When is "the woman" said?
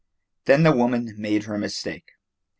0.63-1.13